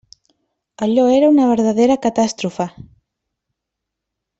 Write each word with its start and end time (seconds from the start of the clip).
Allò 0.85 1.03
era 1.17 1.29
una 1.35 1.47
verdadera 1.51 1.99
catàstrofe! 2.09 2.69